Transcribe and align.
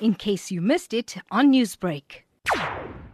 in 0.00 0.14
case 0.14 0.50
you 0.50 0.60
missed 0.60 0.92
it 0.92 1.16
on 1.30 1.52
Newsbreak. 1.52 2.22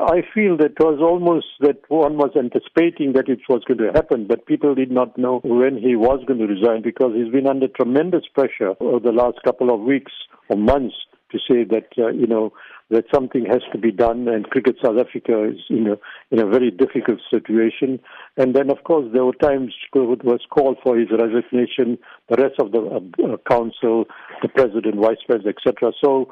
I 0.00 0.22
feel 0.32 0.56
that 0.56 0.80
was 0.80 0.98
almost 1.00 1.46
that 1.60 1.82
one 1.88 2.16
was 2.16 2.30
anticipating 2.34 3.12
that 3.12 3.28
it 3.28 3.40
was 3.48 3.62
going 3.64 3.78
to 3.78 3.92
happen, 3.92 4.26
but 4.26 4.46
people 4.46 4.74
did 4.74 4.90
not 4.90 5.16
know 5.18 5.40
when 5.44 5.76
he 5.76 5.94
was 5.94 6.24
going 6.26 6.40
to 6.40 6.46
resign 6.46 6.80
because 6.82 7.12
he's 7.14 7.30
been 7.30 7.46
under 7.46 7.68
tremendous 7.68 8.24
pressure 8.34 8.74
over 8.80 9.00
the 9.00 9.12
last 9.12 9.38
couple 9.44 9.72
of 9.72 9.80
weeks 9.80 10.12
or 10.48 10.56
months 10.56 10.96
to 11.32 11.38
say 11.38 11.64
that, 11.64 11.88
uh, 11.98 12.08
you 12.08 12.26
know, 12.26 12.52
that 12.90 13.04
something 13.14 13.44
has 13.46 13.60
to 13.72 13.78
be 13.78 13.92
done 13.92 14.26
and 14.26 14.50
Cricket 14.50 14.76
South 14.82 14.96
Africa 14.98 15.44
is 15.44 15.60
in 15.68 15.86
a, 15.86 15.96
in 16.34 16.40
a 16.40 16.46
very 16.46 16.70
difficult 16.70 17.20
situation. 17.30 18.00
And 18.36 18.54
then, 18.54 18.70
of 18.70 18.82
course, 18.84 19.08
there 19.12 19.24
were 19.24 19.34
times 19.34 19.72
it 19.94 20.24
was 20.24 20.40
called 20.50 20.78
for 20.82 20.98
his 20.98 21.08
resignation, 21.10 21.98
the 22.28 22.36
rest 22.36 22.54
of 22.58 22.72
the 22.72 22.80
uh, 23.22 23.36
council, 23.48 24.06
the 24.42 24.48
president, 24.48 24.96
vice 24.96 25.22
president, 25.26 25.56
etc. 25.56 25.92
So 26.02 26.30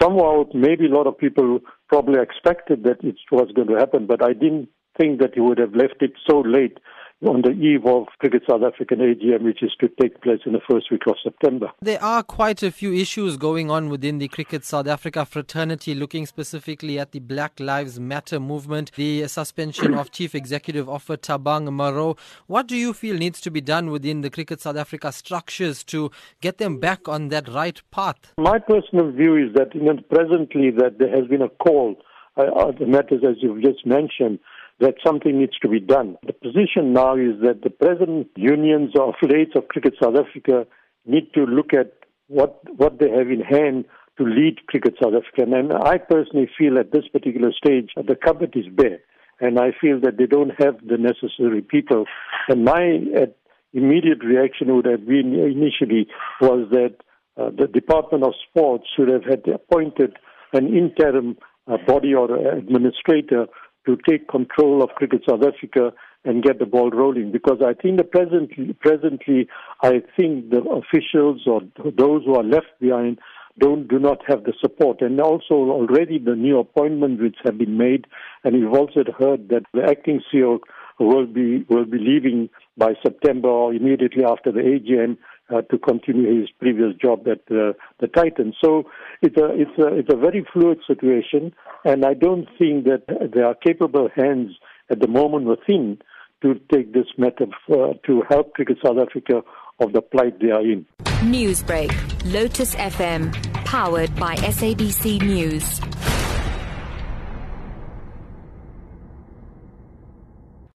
somehow 0.00 0.44
maybe 0.54 0.86
a 0.86 0.94
lot 0.94 1.06
of 1.06 1.18
people 1.18 1.60
probably 1.88 2.20
expected 2.20 2.84
that 2.84 3.02
it 3.02 3.16
was 3.30 3.50
going 3.54 3.68
to 3.68 3.76
happen, 3.76 4.06
but 4.06 4.22
I 4.22 4.32
didn't 4.32 4.68
think 4.98 5.20
that 5.20 5.34
he 5.34 5.40
would 5.40 5.58
have 5.58 5.74
left 5.74 6.00
it 6.00 6.12
so 6.28 6.40
late 6.40 6.78
on 7.24 7.40
the 7.42 7.50
eve 7.50 7.86
of 7.86 8.06
Cricket 8.18 8.42
South 8.48 8.62
African 8.62 8.98
AGM, 8.98 9.42
which 9.42 9.62
is 9.62 9.72
to 9.80 9.88
take 10.00 10.20
place 10.20 10.40
in 10.44 10.52
the 10.52 10.60
first 10.68 10.90
week 10.90 11.02
of 11.06 11.14
September. 11.22 11.70
There 11.80 12.02
are 12.02 12.22
quite 12.22 12.62
a 12.62 12.70
few 12.70 12.92
issues 12.92 13.38
going 13.38 13.70
on 13.70 13.88
within 13.88 14.18
the 14.18 14.28
Cricket 14.28 14.64
South 14.64 14.86
Africa 14.86 15.24
fraternity, 15.24 15.94
looking 15.94 16.26
specifically 16.26 16.98
at 16.98 17.12
the 17.12 17.20
Black 17.20 17.58
Lives 17.58 17.98
Matter 17.98 18.38
movement, 18.38 18.90
the 18.96 19.26
suspension 19.28 19.94
of 19.94 20.10
Chief 20.10 20.34
Executive 20.34 20.88
Officer 20.88 21.16
Thabang 21.16 21.68
Moroe. 21.68 22.18
What 22.48 22.66
do 22.66 22.76
you 22.76 22.92
feel 22.92 23.16
needs 23.16 23.40
to 23.42 23.50
be 23.50 23.62
done 23.62 23.90
within 23.90 24.20
the 24.20 24.30
Cricket 24.30 24.60
South 24.60 24.76
Africa 24.76 25.10
structures 25.10 25.82
to 25.84 26.10
get 26.42 26.58
them 26.58 26.78
back 26.78 27.08
on 27.08 27.28
that 27.28 27.48
right 27.48 27.80
path? 27.90 28.34
My 28.36 28.58
personal 28.58 29.10
view 29.10 29.36
is 29.36 29.54
that 29.54 29.74
you 29.74 29.82
know, 29.82 29.96
presently 30.10 30.70
that 30.72 30.98
there 30.98 31.10
has 31.10 31.26
been 31.28 31.42
a 31.42 31.48
call, 31.48 31.96
uh, 32.36 32.72
the 32.78 32.86
matters 32.86 33.22
as 33.26 33.36
you've 33.40 33.62
just 33.62 33.86
mentioned, 33.86 34.38
that 34.80 34.94
something 35.04 35.38
needs 35.38 35.58
to 35.62 35.68
be 35.68 35.80
done. 35.80 36.16
The 36.26 36.32
position 36.32 36.92
now 36.92 37.16
is 37.16 37.40
that 37.42 37.62
the 37.62 37.70
present 37.70 38.28
unions 38.36 38.92
or 38.94 39.14
affiliates 39.14 39.52
of 39.56 39.68
Cricket 39.68 39.94
South 40.02 40.14
Africa 40.16 40.66
need 41.06 41.32
to 41.34 41.44
look 41.44 41.72
at 41.72 41.92
what 42.28 42.60
what 42.76 42.98
they 42.98 43.08
have 43.08 43.28
in 43.28 43.40
hand 43.40 43.86
to 44.18 44.24
lead 44.24 44.66
Cricket 44.66 44.94
South 45.02 45.14
Africa. 45.14 45.50
And 45.50 45.72
I 45.72 45.98
personally 45.98 46.48
feel 46.58 46.78
at 46.78 46.92
this 46.92 47.06
particular 47.12 47.52
stage 47.52 47.90
the 47.96 48.16
cupboard 48.16 48.54
is 48.54 48.66
bare, 48.72 49.00
and 49.40 49.58
I 49.58 49.70
feel 49.80 50.00
that 50.00 50.18
they 50.18 50.26
don't 50.26 50.52
have 50.58 50.76
the 50.86 50.98
necessary 50.98 51.62
people. 51.62 52.04
And 52.48 52.64
my 52.64 52.98
uh, 53.16 53.26
immediate 53.72 54.24
reaction 54.24 54.74
would 54.74 54.86
have 54.86 55.06
been 55.06 55.34
initially 55.34 56.08
was 56.40 56.68
that 56.70 56.96
uh, 57.38 57.50
the 57.50 57.66
Department 57.66 58.24
of 58.24 58.32
Sports 58.48 58.84
should 58.96 59.08
have 59.08 59.24
had 59.24 59.42
appointed 59.48 60.16
an 60.52 60.74
interim 60.74 61.36
uh, 61.66 61.76
body 61.86 62.14
or 62.14 62.34
administrator 62.56 63.46
to 63.86 63.96
take 64.08 64.28
control 64.28 64.82
of 64.82 64.90
Cricket 64.90 65.22
South 65.28 65.42
Africa 65.42 65.92
and 66.24 66.42
get 66.42 66.58
the 66.58 66.66
ball 66.66 66.90
rolling. 66.90 67.32
Because 67.32 67.58
I 67.64 67.72
think 67.74 67.98
the 67.98 68.04
presently, 68.04 68.74
presently, 68.80 69.48
I 69.82 70.02
think 70.16 70.50
the 70.50 70.62
officials 70.62 71.42
or 71.46 71.60
those 71.76 72.24
who 72.24 72.34
are 72.34 72.44
left 72.44 72.78
behind 72.80 73.18
don't 73.58 73.88
do 73.88 73.98
not 73.98 74.18
have 74.26 74.44
the 74.44 74.52
support. 74.60 75.00
And 75.00 75.20
also 75.20 75.54
already 75.54 76.18
the 76.18 76.34
new 76.34 76.58
appointments 76.58 77.22
which 77.22 77.36
have 77.44 77.58
been 77.58 77.78
made, 77.78 78.06
and 78.44 78.54
we've 78.54 78.72
also 78.72 79.00
heard 79.18 79.48
that 79.48 79.62
the 79.72 79.84
acting 79.84 80.20
CEO 80.32 80.58
will 80.98 81.26
be 81.26 81.64
will 81.68 81.84
be 81.84 81.98
leaving 81.98 82.48
by 82.76 82.94
September 83.02 83.48
or 83.48 83.74
immediately 83.74 84.24
after 84.24 84.50
the 84.50 84.60
AGM 84.60 85.16
uh, 85.54 85.62
to 85.62 85.78
continue 85.78 86.40
his 86.40 86.50
previous 86.58 86.94
job 87.02 87.26
at 87.28 87.40
uh, 87.50 87.72
the 88.00 88.08
Titans. 88.14 88.54
So 88.62 88.84
it's 89.22 89.36
a 89.36 89.48
it's 89.54 89.78
a 89.78 89.98
it's 89.98 90.12
a 90.12 90.16
very 90.16 90.46
fluid 90.52 90.78
situation, 90.86 91.54
and 91.84 92.04
I 92.04 92.14
don't 92.14 92.46
think 92.58 92.84
that 92.84 93.04
there 93.34 93.46
are 93.46 93.54
capable 93.54 94.08
hands 94.14 94.52
at 94.90 95.00
the 95.00 95.08
moment 95.08 95.46
within 95.46 95.98
to 96.42 96.54
take 96.72 96.92
this 96.92 97.06
matter 97.16 97.46
uh, 97.70 97.94
to 98.06 98.22
help 98.28 98.54
Cricket 98.54 98.78
South 98.84 98.98
Africa 98.98 99.42
of 99.80 99.92
the 99.92 100.02
plight 100.02 100.38
they 100.40 100.50
are 100.50 100.62
in. 100.62 100.86
Newsbreak, 101.22 101.92
Lotus 102.32 102.74
FM, 102.74 103.32
powered 103.64 104.14
by 104.16 104.36
SABC 104.36 105.22
News. 105.22 105.80